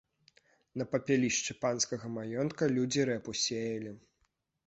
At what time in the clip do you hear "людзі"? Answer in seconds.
2.77-3.05